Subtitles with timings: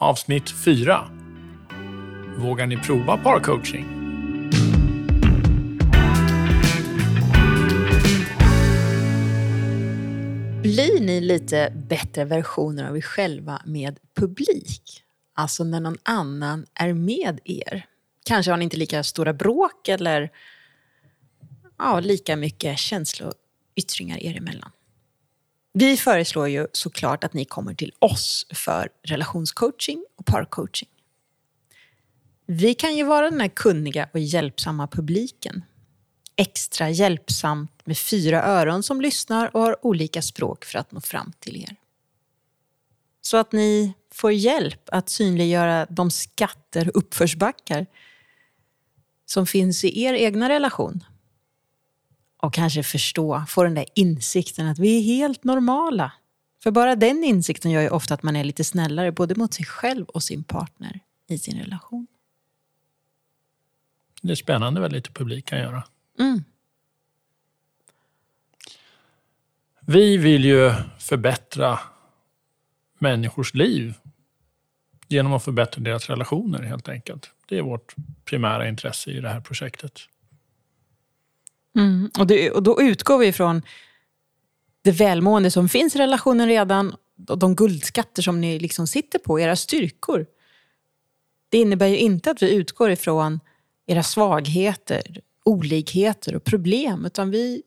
[0.00, 1.10] avsnitt 4.
[2.38, 3.84] Vågar ni prova parcoaching?
[10.62, 15.02] Blir ni lite bättre versioner av er själva med publik?
[15.34, 17.86] Alltså när någon annan är med er.
[18.24, 20.30] Kanske har ni inte lika stora bråk eller
[21.78, 24.70] ja, lika mycket känsloyttringar er emellan.
[25.72, 30.88] Vi föreslår ju såklart att ni kommer till oss för relationscoaching och parcoaching.
[32.46, 35.64] Vi kan ju vara den här kunniga och hjälpsamma publiken.
[36.36, 41.32] Extra hjälpsamt med fyra öron som lyssnar och har olika språk för att nå fram
[41.38, 41.76] till er.
[43.20, 47.86] Så att ni får hjälp att synliggöra de skatter och uppförsbackar
[49.26, 51.04] som finns i er egna relation
[52.42, 56.12] och kanske förstå, få den där insikten att vi är helt normala.
[56.62, 59.66] För bara den insikten gör ju ofta att man är lite snällare både mot sig
[59.66, 62.06] själv och sin partner i sin relation.
[64.22, 65.84] Det är spännande vad lite publik kan göra.
[66.18, 66.44] Mm.
[69.80, 71.80] Vi vill ju förbättra
[72.98, 73.94] människors liv
[75.08, 77.30] genom att förbättra deras relationer helt enkelt.
[77.48, 80.00] Det är vårt primära intresse i det här projektet.
[81.76, 82.10] Mm.
[82.18, 83.62] Och, det, och då utgår vi från
[84.82, 86.96] det välmående som finns i relationen redan
[87.28, 90.26] och de guldskatter som ni liksom sitter på, era styrkor.
[91.48, 93.40] Det innebär ju inte att vi utgår ifrån
[93.86, 97.62] era svagheter, olikheter och problem, utan vi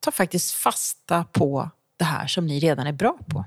[0.00, 3.44] tar faktiskt fasta på det här som ni redan är bra på.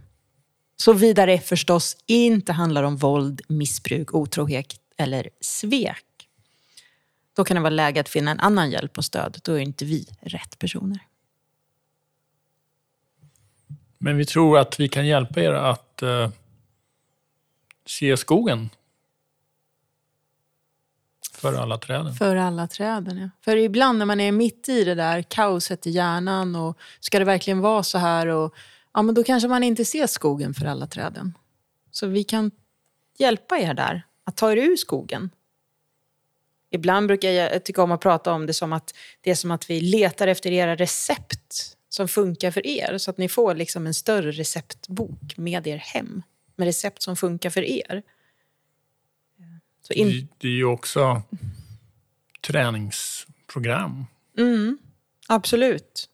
[0.78, 6.06] Såvida det förstås inte handlar om våld, missbruk, otrohet eller svek.
[7.36, 9.40] Då kan det vara läge att finna en annan hjälp och stöd.
[9.44, 11.00] Då är inte vi rätt personer.
[13.98, 16.30] Men vi tror att vi kan hjälpa er att uh,
[17.86, 18.70] se skogen.
[21.34, 22.14] För alla träden.
[22.14, 23.30] För alla träden, ja.
[23.42, 27.26] För ibland när man är mitt i det där kaoset i hjärnan och ska det
[27.26, 28.28] verkligen vara så här?
[28.28, 28.56] Och,
[28.94, 31.38] ja, men då kanske man inte ser skogen för alla träden.
[31.92, 32.52] Så vi kan
[33.18, 35.30] hjälpa er där, att ta er ur skogen
[36.74, 39.70] Ibland brukar jag tycka om att prata om det som att det är som att
[39.70, 42.98] vi letar efter era recept som funkar för er.
[42.98, 46.24] Så att ni får liksom en större receptbok med er hem.
[46.56, 48.04] Med recept som funkar för er.
[49.90, 50.08] In...
[50.08, 51.22] Det, det, är ju också
[52.42, 54.06] träningsprogram.
[54.38, 54.78] Mm,
[55.28, 56.10] absolut.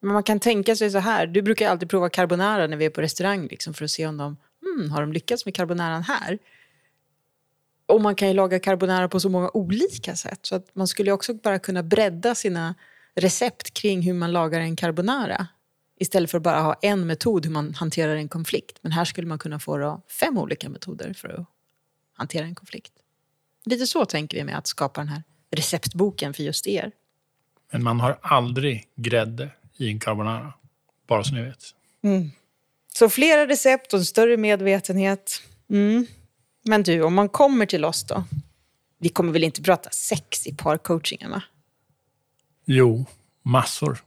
[0.00, 1.26] Men man kan tänka sig så här.
[1.26, 4.16] Du brukar alltid prova carbonara när vi är på restaurang liksom, för att se om
[4.16, 6.38] de mm, har de lyckats med carbonaran här.
[7.90, 10.38] Och man kan ju laga carbonara på så många olika sätt.
[10.42, 12.74] Så att man skulle också bara kunna bredda sina
[13.14, 15.46] recept kring hur man lagar en carbonara.
[15.98, 18.78] Istället för att bara ha en metod hur man hanterar en konflikt.
[18.82, 21.46] Men här skulle man kunna få fem olika metoder för att
[22.12, 22.92] hantera en konflikt.
[23.64, 26.92] Lite så tänker vi med att skapa den här receptboken för just er.
[27.72, 30.52] Men man har aldrig grädde i en carbonara.
[31.06, 31.64] Bara så ni vet.
[32.02, 32.30] Mm.
[32.94, 35.42] Så flera recept och en större medvetenhet.
[35.70, 36.06] Mm.
[36.62, 38.24] Men du, om man kommer till oss då?
[38.98, 41.40] Vi kommer väl inte prata sex i parcoachingen?
[42.64, 43.06] Jo,
[43.42, 43.98] massor.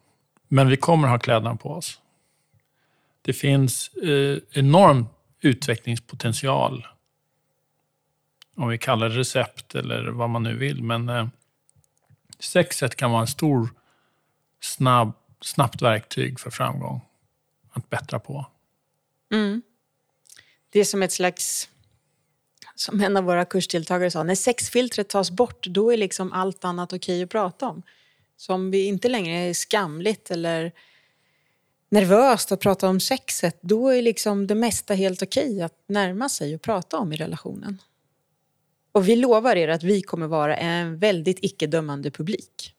[0.48, 2.00] Men vi kommer ha kläderna på oss.
[3.22, 5.06] Det finns eh, enorm
[5.42, 6.88] utvecklingspotential.
[8.56, 10.84] Om vi kallar det recept eller vad man nu vill.
[10.84, 11.28] Men eh,
[12.40, 13.70] sexet kan vara en stor,
[14.62, 17.02] snabb, snabbt verktyg för framgång.
[17.72, 18.46] Att bättra på.
[19.32, 19.62] Mm.
[20.70, 21.70] Det är som ett slags
[22.76, 26.94] som en av våra kursdeltagare sa, när sexfiltret tas bort då är liksom allt annat
[26.94, 27.84] okej att prata om.
[28.38, 30.72] Så om vi inte längre är skamligt eller
[31.90, 36.56] nervöst att prata om sexet, då är liksom det mesta helt okej att närma sig
[36.56, 37.82] och prata om i relationen.
[38.92, 42.74] Och vi lovar er att vi kommer vara en väldigt icke-dömande publik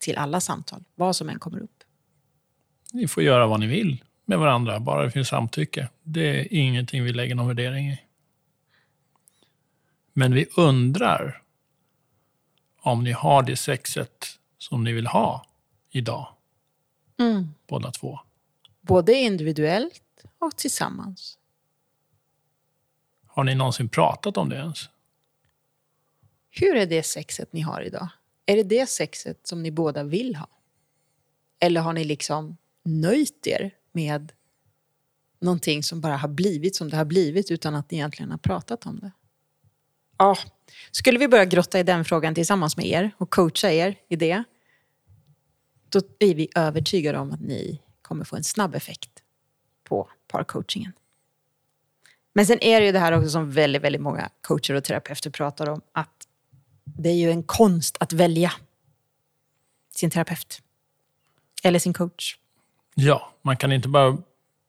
[0.00, 1.84] till alla samtal, vad som än kommer upp.
[2.92, 5.88] Ni får göra vad ni vill med varandra, bara det finns samtycke.
[6.02, 7.98] Det är ingenting vi lägger någon värdering i.
[10.12, 11.42] Men vi undrar
[12.80, 15.46] om ni har det sexet som ni vill ha
[15.90, 16.36] idag.
[17.18, 17.48] Mm.
[17.66, 18.20] Båda två.
[18.80, 21.38] Både individuellt och tillsammans.
[23.26, 24.88] Har ni någonsin pratat om det ens?
[26.50, 28.08] Hur är det sexet ni har idag?
[28.46, 30.48] Är det det sexet som ni båda vill ha?
[31.58, 34.32] Eller har ni liksom nöjt er med
[35.38, 38.86] någonting som bara har blivit som det har blivit utan att ni egentligen har pratat
[38.86, 39.10] om det?
[40.20, 40.36] Ja,
[40.90, 44.44] skulle vi börja grotta i den frågan tillsammans med er och coacha er i det,
[45.88, 49.10] då är vi övertygade om att ni kommer få en snabb effekt
[49.84, 50.92] på parcoachingen.
[52.32, 55.30] Men sen är det ju det här också som väldigt, väldigt många coacher och terapeuter
[55.30, 56.28] pratar om, att
[56.84, 58.52] det är ju en konst att välja
[59.94, 60.62] sin terapeut.
[61.62, 62.36] Eller sin coach.
[62.94, 64.18] Ja, man kan inte bara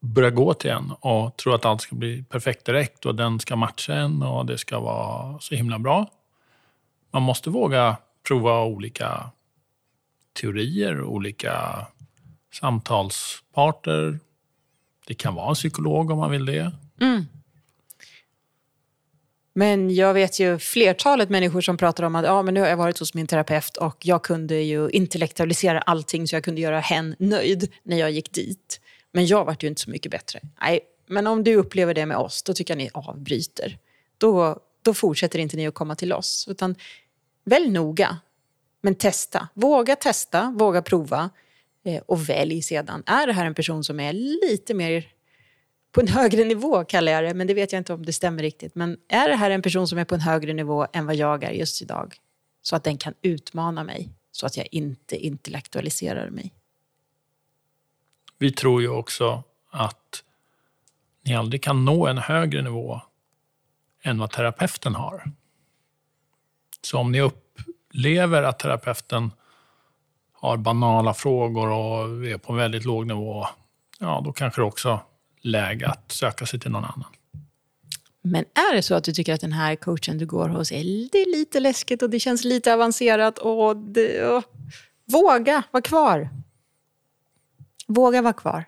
[0.02, 3.56] börja gå till en och tro att allt ska bli perfekt direkt och den ska
[3.56, 6.10] matcha en och det ska vara så himla bra.
[7.12, 9.32] Man måste våga prova olika
[10.42, 11.86] teorier, olika
[12.54, 14.20] samtalsparter.
[15.08, 16.72] Det kan vara en psykolog om man vill det.
[17.02, 17.26] Mm.
[19.54, 22.78] Men jag vet ju flertalet människor som pratar om att ja, men nu har jag
[22.78, 27.16] varit hos min terapeut och jag kunde ju intellektualisera allting så jag kunde göra hen
[27.20, 28.82] nöjd när jag gick dit.
[29.12, 30.40] Men jag vart ju inte så mycket bättre.
[30.62, 33.78] Nej, men om du upplever det med oss, då tycker jag ni avbryter.
[34.18, 36.48] Då, då fortsätter inte ni att komma till oss.
[36.50, 36.76] Utan
[37.44, 38.18] välj noga,
[38.82, 39.48] men testa.
[39.54, 41.30] Våga testa, våga prova
[41.86, 43.04] eh, och välj sedan.
[43.06, 45.08] Är det här en person som är lite mer
[45.92, 48.44] på en högre nivå kallar jag det, men det vet jag inte om det stämmer
[48.44, 48.76] riktigt.
[48.76, 51.44] Men är det här en person som är på en högre nivå än vad jag
[51.44, 52.16] är just idag?
[52.62, 56.54] Så att den kan utmana mig, så att jag inte intellektualiserar mig.
[58.42, 60.24] Vi tror ju också att
[61.26, 63.02] ni aldrig kan nå en högre nivå
[64.04, 65.32] än vad terapeuten har.
[66.82, 69.32] Så om ni upplever att terapeuten
[70.34, 73.48] har banala frågor och är på en väldigt låg nivå,
[74.00, 75.00] ja då kanske det också
[75.42, 77.16] läge att söka sig till någon annan.
[78.22, 81.10] Men är det så att du tycker att den här coachen du går hos är
[81.12, 84.44] det är lite läskigt och det känns lite avancerat och, det, och
[85.06, 86.30] våga vara kvar.
[87.94, 88.66] Våga vara kvar.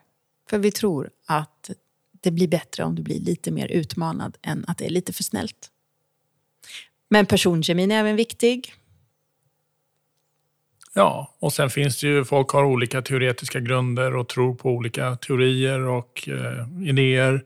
[0.49, 1.69] För vi tror att
[2.11, 5.23] det blir bättre om du blir lite mer utmanad än att det är lite för
[5.23, 5.69] snällt.
[7.09, 8.73] Men personkemin är även viktig.
[10.93, 15.15] Ja, och sen finns det ju, folk har olika teoretiska grunder och tror på olika
[15.15, 17.43] teorier och eh, idéer.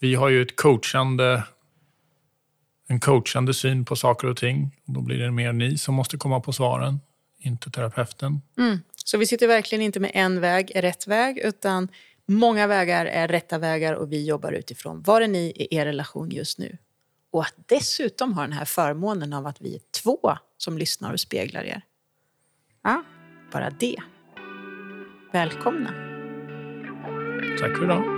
[0.00, 1.44] Vi har ju ett coachande,
[2.86, 4.76] en coachande syn på saker och ting.
[4.84, 7.00] Då blir det mer ni som måste komma på svaren,
[7.38, 8.42] inte terapeuten.
[8.58, 8.78] Mm.
[9.08, 11.88] Så vi sitter verkligen inte med en väg är rätt väg, utan
[12.26, 16.30] många vägar är rätta vägar och vi jobbar utifrån var är ni i er relation
[16.30, 16.78] just nu?
[17.30, 21.20] Och att dessutom ha den här förmånen av att vi är två som lyssnar och
[21.20, 21.82] speglar er.
[22.82, 23.04] Ja,
[23.52, 23.96] bara det.
[25.32, 25.90] Välkomna.
[27.60, 28.15] Tack för idag.